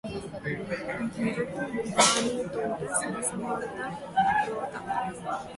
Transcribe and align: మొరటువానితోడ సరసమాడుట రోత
మొరటువానితోడ 1.53 2.71
సరసమాడుట 2.93 3.77
రోత 4.47 4.73